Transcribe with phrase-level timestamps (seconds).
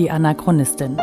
[0.00, 0.98] Die Anachronistin.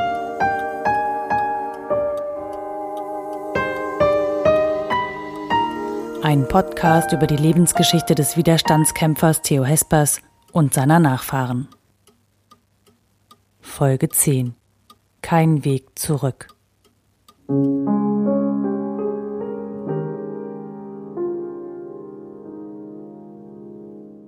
[6.24, 10.20] Ein Podcast über die Lebensgeschichte des Widerstandskämpfers Theo Hespers
[10.52, 11.68] und seiner Nachfahren.
[13.60, 14.56] Folge 10.
[15.22, 16.48] Kein Weg zurück.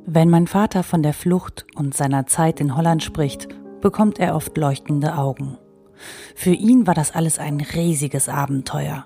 [0.05, 3.47] Wenn mein Vater von der Flucht und seiner Zeit in Holland spricht,
[3.81, 5.57] bekommt er oft leuchtende Augen.
[6.35, 9.05] Für ihn war das alles ein riesiges Abenteuer.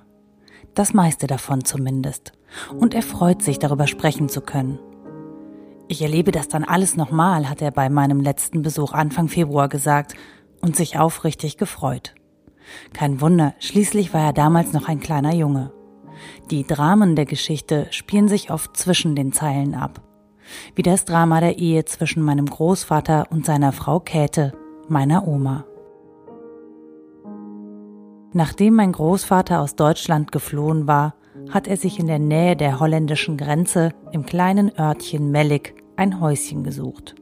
[0.75, 2.33] Das meiste davon zumindest.
[2.77, 4.79] Und er freut sich, darüber sprechen zu können.
[5.87, 10.15] Ich erlebe das dann alles nochmal, hat er bei meinem letzten Besuch Anfang Februar gesagt
[10.61, 12.15] und sich aufrichtig gefreut.
[12.93, 15.71] Kein Wunder, schließlich war er damals noch ein kleiner Junge.
[16.51, 20.01] Die Dramen der Geschichte spielen sich oft zwischen den Zeilen ab
[20.75, 24.53] wie das Drama der Ehe zwischen meinem Großvater und seiner Frau Käthe,
[24.87, 25.65] meiner Oma.
[28.33, 31.15] Nachdem mein Großvater aus Deutschland geflohen war,
[31.49, 36.63] hat er sich in der Nähe der holländischen Grenze im kleinen Örtchen Mellik ein Häuschen
[36.63, 37.15] gesucht.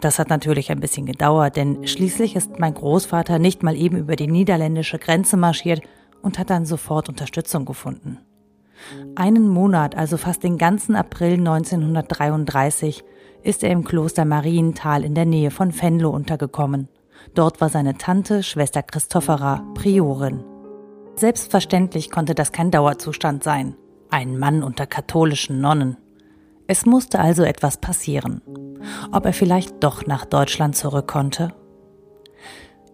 [0.00, 4.16] Das hat natürlich ein bisschen gedauert, denn schließlich ist mein Großvater nicht mal eben über
[4.16, 5.82] die niederländische Grenze marschiert
[6.22, 8.18] und hat dann sofort Unterstützung gefunden.
[9.14, 13.04] Einen Monat, also fast den ganzen April 1933,
[13.44, 16.88] ist er im Kloster Marienthal in der Nähe von Venlo untergekommen.
[17.34, 20.42] Dort war seine Tante, Schwester Christophora, Priorin.
[21.16, 23.76] Selbstverständlich konnte das kein Dauerzustand sein.
[24.10, 25.96] Ein Mann unter katholischen Nonnen.
[26.66, 28.40] Es musste also etwas passieren.
[29.12, 31.52] Ob er vielleicht doch nach Deutschland zurück konnte?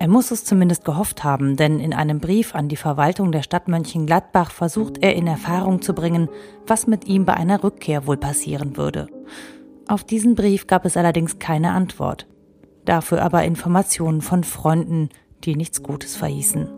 [0.01, 3.69] Er muss es zumindest gehofft haben, denn in einem Brief an die Verwaltung der Stadt
[3.69, 6.29] Mönchengladbach versucht er in Erfahrung zu bringen,
[6.67, 9.09] was mit ihm bei einer Rückkehr wohl passieren würde.
[9.91, 12.29] Auf diesen Brief gab es allerdings keine Antwort.
[12.85, 15.09] Dafür aber Informationen von Freunden,
[15.43, 16.69] die nichts Gutes verhießen.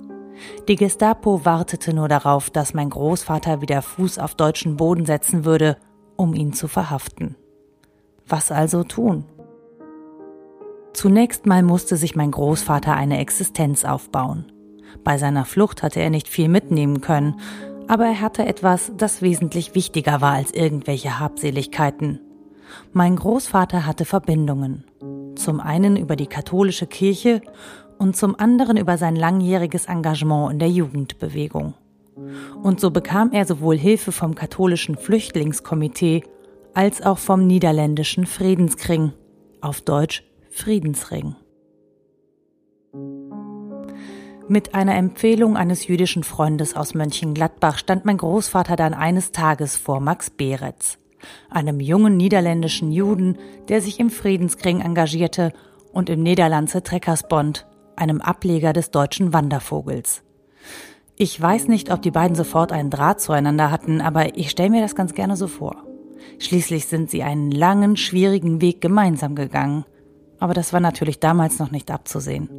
[0.67, 5.77] Die Gestapo wartete nur darauf, dass mein Großvater wieder Fuß auf deutschen Boden setzen würde,
[6.17, 7.37] um ihn zu verhaften.
[8.27, 9.27] Was also tun?
[10.95, 14.51] Zunächst mal musste sich mein Großvater eine Existenz aufbauen.
[15.05, 17.39] Bei seiner Flucht hatte er nicht viel mitnehmen können,
[17.89, 22.19] aber er hatte etwas, das wesentlich wichtiger war als irgendwelche Habseligkeiten.
[22.93, 24.85] Mein Großvater hatte Verbindungen.
[25.37, 27.41] Zum einen über die katholische Kirche
[27.99, 31.75] und zum anderen über sein langjähriges Engagement in der Jugendbewegung.
[32.63, 36.25] Und so bekam er sowohl Hilfe vom katholischen Flüchtlingskomitee
[36.75, 39.13] als auch vom niederländischen Friedenskring,
[39.61, 41.37] auf Deutsch Friedensring.
[44.49, 50.01] Mit einer Empfehlung eines jüdischen Freundes aus Mönchengladbach stand mein Großvater dann eines Tages vor
[50.01, 50.99] Max Beretz,
[51.51, 53.39] einem jungen niederländischen Juden,
[53.69, 55.53] der sich im Friedenskring engagierte
[55.93, 57.67] und im Niederlandse Treckersbond,
[57.97, 60.23] einem Ableger des deutschen Wandervogels.
[61.17, 64.81] Ich weiß nicht, ob die beiden sofort einen Draht zueinander hatten, aber ich stelle mir
[64.81, 65.77] das ganz gerne so vor.
[66.39, 69.85] Schließlich sind sie einen langen, schwierigen Weg gemeinsam gegangen
[70.43, 72.51] aber das war natürlich damals noch nicht abzusehen.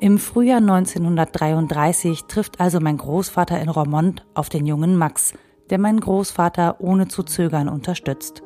[0.00, 5.34] Im Frühjahr 1933 trifft also mein Großvater in Romont auf den jungen Max,
[5.70, 8.42] der meinen Großvater ohne zu zögern unterstützt.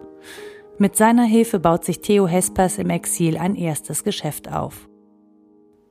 [0.78, 4.88] Mit seiner Hilfe baut sich Theo Hespers im Exil ein erstes Geschäft auf.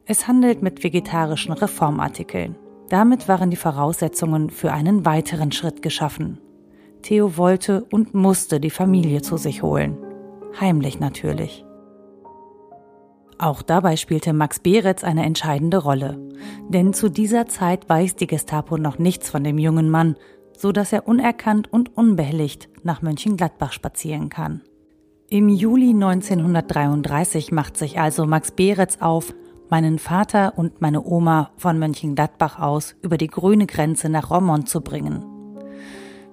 [0.05, 2.55] Es handelt mit vegetarischen Reformartikeln.
[2.89, 6.39] Damit waren die Voraussetzungen für einen weiteren Schritt geschaffen.
[7.01, 9.97] Theo wollte und musste die Familie zu sich holen
[10.59, 11.63] heimlich natürlich.
[13.39, 16.17] Auch dabei spielte Max Beretz eine entscheidende Rolle,
[16.69, 20.15] denn zu dieser Zeit weiß die Gestapo noch nichts von dem jungen Mann,
[20.57, 24.61] so dass er unerkannt und unbehelligt nach Mönchengladbach spazieren kann.
[25.29, 29.33] Im Juli 1933 macht sich also Max Beretz auf,
[29.69, 34.81] meinen Vater und meine Oma von Mönchengladbach aus über die grüne Grenze nach Romont zu
[34.81, 35.25] bringen.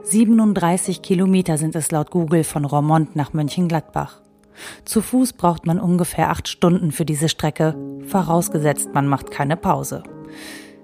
[0.05, 4.20] 37 Kilometer sind es laut Google von Romont nach Mönchengladbach.
[4.85, 7.75] Zu Fuß braucht man ungefähr acht Stunden für diese Strecke,
[8.06, 10.05] vorausgesetzt man macht keine Pause.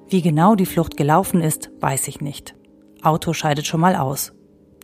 [0.08, 2.56] Wie genau die Flucht gelaufen ist, weiß ich nicht.
[3.02, 4.32] Auto scheidet schon mal aus.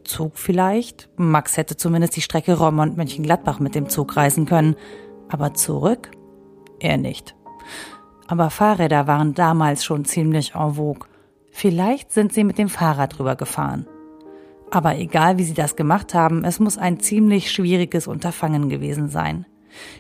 [0.05, 1.09] Zug vielleicht?
[1.17, 4.77] Max hätte zumindest die Strecke Romont-Mönchengladbach mit dem Zug reisen können.
[5.29, 6.11] Aber zurück?
[6.79, 7.35] Er nicht.
[8.29, 11.09] Aber Fahrräder waren damals schon ziemlich en vogue.
[11.51, 13.87] Vielleicht sind sie mit dem Fahrrad drüber gefahren.
[14.71, 19.47] Aber egal wie sie das gemacht haben, es muss ein ziemlich schwieriges Unterfangen gewesen sein.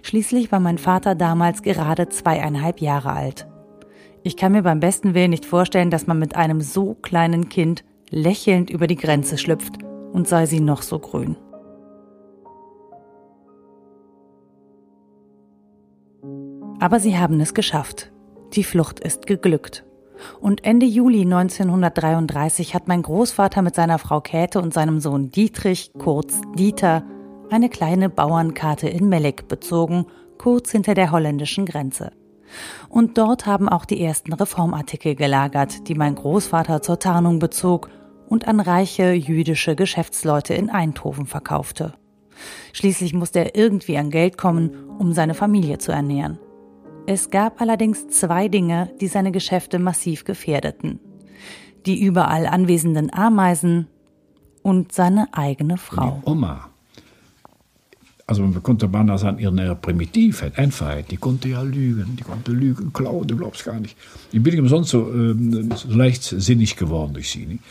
[0.02, 3.46] Schließlich war mein Vater damals gerade zweieinhalb Jahre alt.
[4.22, 7.84] Ich kann mir beim besten Willen nicht vorstellen, dass man mit einem so kleinen Kind
[8.10, 9.82] lächelnd über die Grenze schlüpft
[10.12, 11.36] und sei sie noch so grün.
[16.78, 18.12] Aber sie haben es geschafft.
[18.52, 19.84] Die Flucht ist geglückt.
[20.40, 25.90] Und Ende Juli 1933 hat mein Großvater mit seiner Frau Käthe und seinem Sohn Dietrich,
[25.98, 27.02] kurz Dieter,
[27.50, 30.06] eine kleine Bauernkarte in Melek bezogen,
[30.38, 32.12] kurz hinter der holländischen Grenze.
[32.88, 37.90] Und dort haben auch die ersten Reformartikel gelagert, die mein Großvater zur Tarnung bezog
[38.28, 41.94] und an reiche jüdische Geschäftsleute in Eindhoven verkaufte.
[42.72, 46.38] Schließlich musste er irgendwie an Geld kommen, um seine Familie zu ernähren.
[47.06, 51.00] Es gab allerdings zwei Dinge, die seine Geschäfte massiv gefährdeten.
[51.86, 53.86] Die überall anwesenden Ameisen
[54.62, 56.20] und seine eigene Frau.
[56.24, 56.70] Die Oma.
[58.28, 62.50] Also man konnte man das an ihrer Primitivheit, Einfachheit, die konnte ja lügen, die konnte
[62.50, 63.96] lügen, klauen, du glaubst gar nicht.
[64.32, 67.46] Ich bin umsonst so, ähm, so leichtsinnig geworden durch sie.
[67.46, 67.62] Nicht?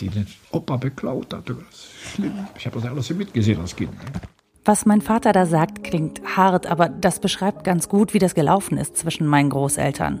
[0.00, 2.34] Die den Opa beklaut hat, das ist schlimm.
[2.58, 3.92] Ich habe das alles mitgesehen als Kind.
[3.92, 4.20] Nicht?
[4.66, 8.76] Was mein Vater da sagt, klingt hart, aber das beschreibt ganz gut, wie das gelaufen
[8.76, 10.20] ist zwischen meinen Großeltern.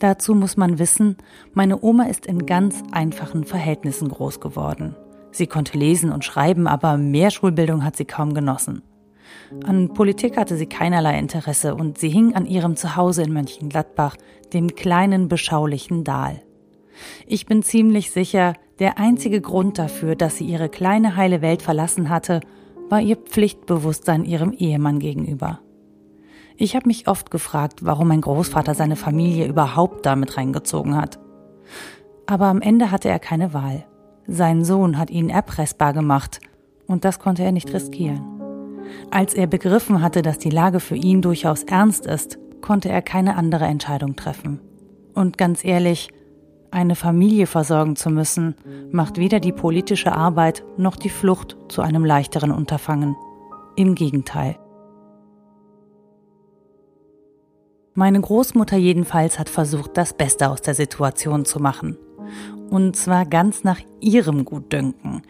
[0.00, 1.16] Dazu muss man wissen,
[1.54, 4.96] meine Oma ist in ganz einfachen Verhältnissen groß geworden.
[5.30, 8.82] Sie konnte lesen und schreiben, aber mehr Schulbildung hat sie kaum genossen.
[9.64, 14.16] An Politik hatte sie keinerlei Interesse und sie hing an ihrem Zuhause in Mönchengladbach,
[14.52, 16.42] dem kleinen, beschaulichen Dahl.
[17.26, 22.10] Ich bin ziemlich sicher, der einzige Grund dafür, dass sie ihre kleine heile Welt verlassen
[22.10, 22.40] hatte,
[22.88, 25.60] war ihr Pflichtbewusstsein ihrem Ehemann gegenüber.
[26.56, 31.18] Ich habe mich oft gefragt, warum mein Großvater seine Familie überhaupt damit reingezogen hat.
[32.26, 33.86] Aber am Ende hatte er keine Wahl.
[34.26, 36.40] Sein Sohn hat ihn erpressbar gemacht,
[36.86, 38.37] und das konnte er nicht riskieren.
[39.10, 43.36] Als er begriffen hatte, dass die Lage für ihn durchaus ernst ist, konnte er keine
[43.36, 44.60] andere Entscheidung treffen.
[45.14, 46.10] Und ganz ehrlich,
[46.70, 48.54] eine Familie versorgen zu müssen,
[48.90, 53.16] macht weder die politische Arbeit noch die Flucht zu einem leichteren Unterfangen.
[53.76, 54.56] Im Gegenteil.
[57.94, 61.96] Meine Großmutter jedenfalls hat versucht, das Beste aus der Situation zu machen.
[62.70, 65.22] Und zwar ganz nach ihrem Gutdünken.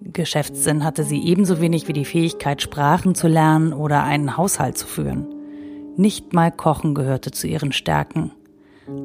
[0.00, 4.86] Geschäftssinn hatte sie ebenso wenig wie die Fähigkeit, Sprachen zu lernen oder einen Haushalt zu
[4.86, 5.26] führen.
[5.96, 8.30] Nicht mal Kochen gehörte zu ihren Stärken.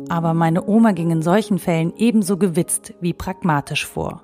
[0.09, 4.23] Aber meine Oma ging in solchen Fällen ebenso gewitzt wie pragmatisch vor.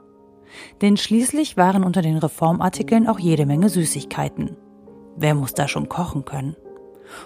[0.81, 4.56] Denn schließlich waren unter den Reformartikeln auch jede Menge Süßigkeiten.
[5.15, 6.56] Wer muss da schon kochen können?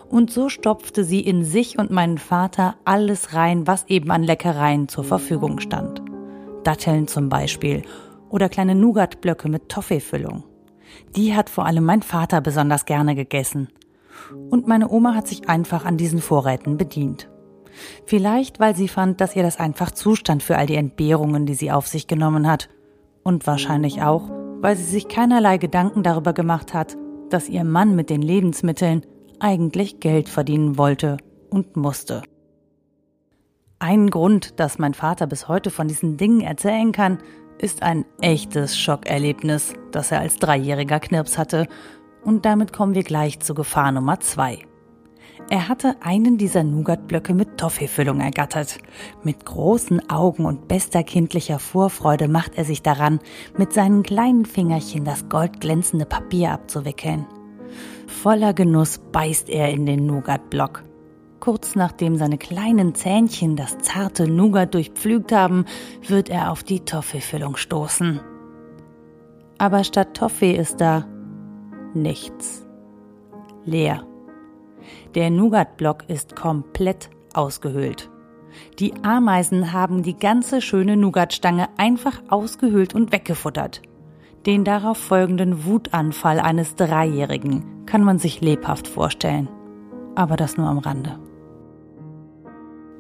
[0.10, 4.88] Und so stopfte sie in sich und meinen Vater alles rein, was eben an Leckereien
[4.88, 6.02] zur Verfügung stand.
[6.64, 7.84] Datteln zum Beispiel
[8.34, 10.44] oder kleine Nougatblöcke mit Toffeefüllung.
[11.16, 13.68] Die hat vor allem mein Vater besonders gerne gegessen.
[14.50, 17.30] Und meine Oma hat sich einfach an diesen Vorräten bedient.
[18.06, 21.72] Vielleicht, weil sie fand, dass ihr das einfach zustand für all die Entbehrungen, die sie
[21.72, 22.70] auf sich genommen hat.
[23.24, 24.30] Und wahrscheinlich auch,
[24.62, 26.98] weil sie sich keinerlei Gedanken darüber gemacht hat,
[27.30, 29.06] dass ihr Mann mit den Lebensmitteln
[29.40, 31.18] eigentlich Geld verdienen wollte
[31.52, 32.24] und musste.
[33.78, 37.20] Ein Grund, dass mein Vater bis heute von diesen Dingen erzählen kann,
[37.58, 41.68] ist ein echtes Schockerlebnis, das er als Dreijähriger Knirps hatte.
[42.24, 44.60] Und damit kommen wir gleich zu Gefahr Nummer zwei.
[45.50, 48.80] Er hatte einen dieser Nougatblöcke mit Toffeefüllung ergattert.
[49.24, 53.20] Mit großen Augen und bester kindlicher Vorfreude macht er sich daran,
[53.58, 57.26] mit seinen kleinen Fingerchen das goldglänzende Papier abzuwickeln.
[58.08, 60.84] Voller Genuss beißt er in den Nougatblock.
[61.44, 65.66] Kurz nachdem seine kleinen Zähnchen das zarte Nougat durchpflügt haben,
[66.08, 68.22] wird er auf die Toffeefüllung stoßen.
[69.58, 71.06] Aber statt Toffee ist da
[71.94, 72.66] nichts.
[73.66, 74.08] Leer.
[75.16, 78.10] Der Nougatblock ist komplett ausgehöhlt.
[78.80, 83.82] Die Ameisen haben die ganze schöne Nougatstange einfach ausgehöhlt und weggefuttert.
[84.46, 89.50] Den darauf folgenden Wutanfall eines Dreijährigen kann man sich lebhaft vorstellen.
[90.16, 91.20] Aber das nur am Rande.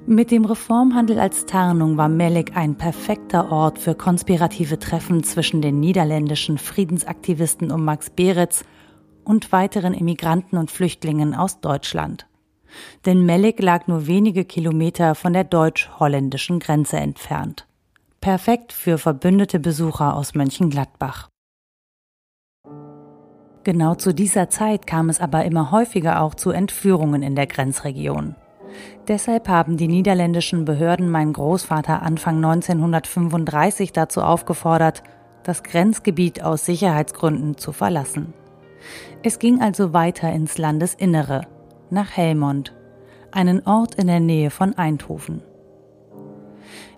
[0.06, 5.80] Mit dem Reformhandel als Tarnung war Melek ein perfekter Ort für konspirative Treffen zwischen den
[5.80, 8.66] niederländischen Friedensaktivisten um Max Beretz
[9.24, 12.28] und weiteren Immigranten und Flüchtlingen aus Deutschland.
[13.06, 17.66] Denn Mellik lag nur wenige Kilometer von der deutsch-holländischen Grenze entfernt.
[18.20, 21.30] Perfekt für verbündete Besucher aus Mönchengladbach.
[23.64, 28.36] Genau zu dieser Zeit kam es aber immer häufiger auch zu Entführungen in der Grenzregion.
[29.08, 35.04] Deshalb haben die niederländischen Behörden meinen Großvater Anfang 1935 dazu aufgefordert,
[35.44, 38.34] das Grenzgebiet aus Sicherheitsgründen zu verlassen.
[39.24, 41.42] Es ging also weiter ins Landesinnere,
[41.90, 42.74] nach Helmond,
[43.32, 45.42] einen Ort in der Nähe von Eindhoven.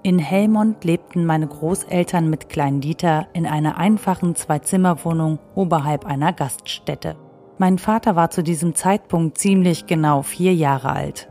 [0.04, 7.16] In Helmond lebten meine Großeltern mit Klein Dieter in einer einfachen Zwei-Zimmer-Wohnung oberhalb einer Gaststätte.
[7.58, 11.30] Mein Vater war zu diesem Zeitpunkt ziemlich genau vier Jahre alt.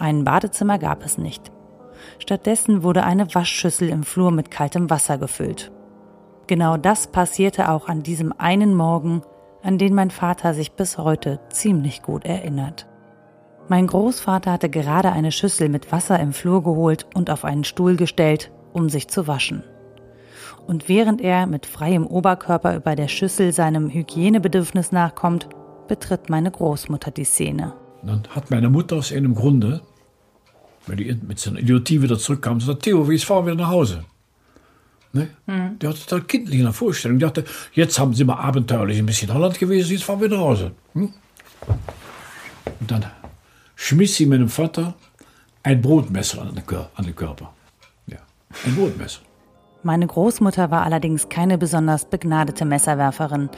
[0.00, 1.52] Ein Badezimmer gab es nicht.
[2.18, 5.70] Stattdessen wurde eine Waschschüssel im Flur mit kaltem Wasser gefüllt.
[6.46, 9.20] Genau das passierte auch an diesem einen Morgen,
[9.62, 12.86] an den mein Vater sich bis heute ziemlich gut erinnert.
[13.68, 17.96] Mein Großvater hatte gerade eine Schüssel mit Wasser im Flur geholt und auf einen Stuhl
[17.96, 19.64] gestellt, um sich zu waschen.
[20.66, 25.50] Und während er mit freiem Oberkörper über der Schüssel seinem Hygienebedürfnis nachkommt,
[25.88, 27.74] betritt meine Großmutter die Szene.
[28.02, 29.82] Dann hat meine Mutter aus einem Grunde,
[30.86, 34.04] weil die mit seiner Idiotie wieder zurückkam, gesagt, Theo, wie fahren wir nach Hause?
[35.12, 35.28] Ne?
[35.46, 35.78] Mhm.
[35.78, 37.18] Der hatte da kindlich in der Vorstellung.
[37.18, 40.38] Die dachte, jetzt haben sie mal abenteuerlich ein bisschen Holland gewesen, jetzt fahren wir nach
[40.38, 40.72] Hause.
[40.94, 41.12] Hm?
[42.80, 43.04] Und dann
[43.74, 44.94] schmiss sie meinem Vater
[45.62, 47.52] ein Brotmesser an den, an den Körper.
[48.06, 48.18] Ja,
[48.64, 49.20] ein Brotmesser.
[49.82, 53.48] Meine Großmutter war allerdings keine besonders begnadete Messerwerferin.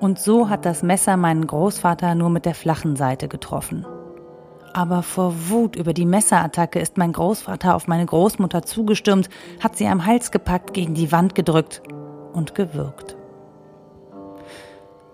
[0.00, 3.86] Und so hat das Messer meinen Großvater nur mit der flachen Seite getroffen.
[4.72, 9.86] Aber vor Wut über die Messerattacke ist mein Großvater auf meine Großmutter zugestürmt, hat sie
[9.86, 11.82] am Hals gepackt, gegen die Wand gedrückt
[12.32, 13.16] und gewürgt.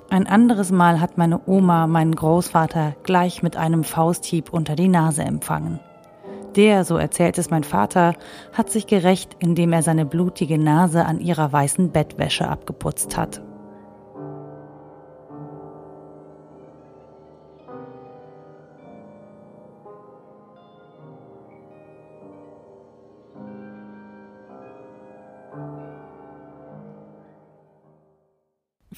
[0.08, 5.22] Ein anderes Mal hat meine Oma meinen Großvater gleich mit einem Fausthieb unter die Nase
[5.22, 5.80] empfangen.
[6.54, 8.14] Der, so erzählt es mein Vater,
[8.52, 13.42] hat sich gerecht, indem er seine blutige Nase an ihrer weißen Bettwäsche abgeputzt hat.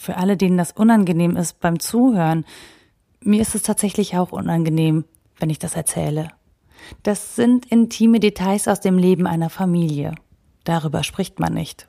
[0.09, 2.47] Für alle, denen das unangenehm ist beim Zuhören,
[3.21, 5.05] mir ist es tatsächlich auch unangenehm,
[5.39, 6.29] wenn ich das erzähle.
[7.03, 10.15] Das sind intime Details aus dem Leben einer Familie.
[10.65, 11.89] Darüber spricht man nicht.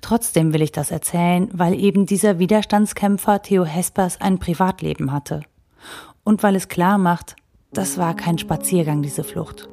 [0.00, 5.42] Trotzdem will ich das erzählen, weil eben dieser Widerstandskämpfer Theo Hespers ein Privatleben hatte.
[6.24, 7.36] Und weil es klar macht,
[7.72, 9.68] das war kein Spaziergang, diese Flucht.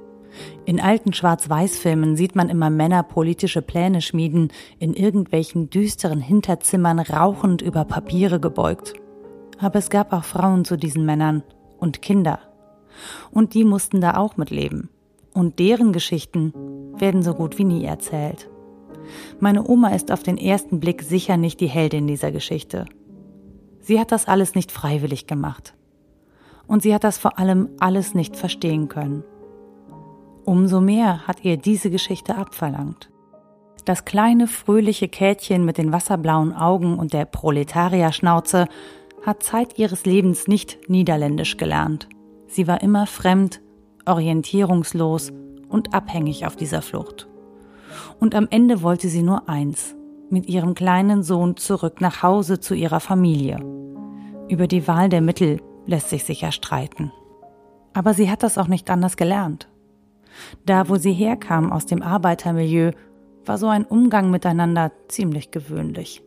[0.65, 7.61] In alten Schwarz-Weiß-Filmen sieht man immer Männer politische Pläne schmieden, in irgendwelchen düsteren Hinterzimmern rauchend
[7.61, 8.93] über Papiere gebeugt.
[9.59, 11.43] Aber es gab auch Frauen zu diesen Männern
[11.79, 12.39] und Kinder.
[13.31, 14.89] Und die mussten da auch mitleben.
[15.33, 16.53] Und deren Geschichten
[16.95, 18.49] werden so gut wie nie erzählt.
[19.39, 22.85] Meine Oma ist auf den ersten Blick sicher nicht die Heldin dieser Geschichte.
[23.79, 25.73] Sie hat das alles nicht freiwillig gemacht.
[26.67, 29.23] Und sie hat das vor allem alles nicht verstehen können.
[30.45, 33.09] Umso mehr hat ihr diese Geschichte abverlangt.
[33.85, 38.67] Das kleine, fröhliche Kätchen mit den wasserblauen Augen und der Proletarierschnauze
[39.25, 42.07] hat Zeit ihres Lebens nicht Niederländisch gelernt.
[42.47, 43.61] Sie war immer fremd,
[44.05, 45.31] orientierungslos
[45.69, 47.27] und abhängig auf dieser Flucht.
[48.19, 49.95] Und am Ende wollte sie nur eins,
[50.29, 53.59] mit ihrem kleinen Sohn zurück nach Hause zu ihrer Familie.
[54.47, 57.11] Über die Wahl der Mittel lässt sich sicher streiten.
[57.93, 59.67] Aber sie hat das auch nicht anders gelernt.
[60.65, 62.91] Da, wo sie herkam aus dem Arbeitermilieu,
[63.45, 66.23] war so ein Umgang miteinander ziemlich gewöhnlich.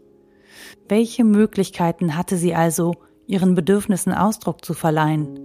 [0.89, 2.95] Welche Möglichkeiten hatte sie also,
[3.27, 5.39] ihren Bedürfnissen Ausdruck zu verleihen?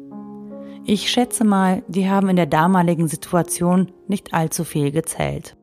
[0.85, 5.55] Ich schätze mal, die haben in der damaligen Situation nicht allzu viel gezählt.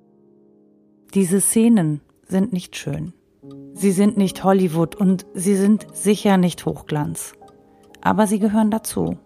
[1.15, 3.13] Diese Szenen sind nicht schön.
[3.75, 7.35] Sie sind nicht Hollywood und sie sind sicher nicht Hochglanz.
[8.01, 9.19] Aber sie gehören dazu.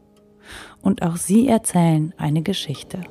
[0.82, 3.02] Und auch sie erzählen eine Geschichte.